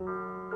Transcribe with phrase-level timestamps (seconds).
[0.00, 0.47] Música